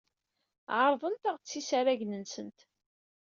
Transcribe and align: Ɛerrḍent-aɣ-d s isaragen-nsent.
Ɛerrḍent-aɣ-d 0.77 1.45
s 1.51 1.53
isaragen-nsent. 1.59 2.59